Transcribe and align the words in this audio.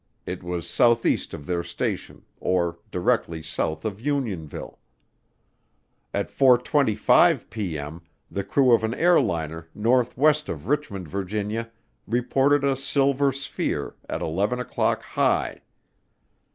It 0.25 0.41
was 0.41 0.67
southeast 0.67 1.31
of 1.31 1.45
their 1.45 1.61
station, 1.61 2.25
or 2.39 2.79
directly 2.89 3.43
south 3.43 3.85
of 3.85 4.01
Unionville. 4.01 4.79
At 6.11 6.27
4:25P.M. 6.29 8.01
the 8.31 8.43
crew 8.43 8.71
of 8.73 8.83
an 8.83 8.95
airliner 8.95 9.67
northwest 9.75 10.49
of 10.49 10.67
Richmond, 10.67 11.07
Virginia, 11.07 11.69
reported 12.07 12.63
a 12.63 12.75
"silver 12.75 13.31
sphere 13.31 13.93
at 14.09 14.23
eleven 14.23 14.57
o'clock 14.59 15.03
high." 15.03 15.61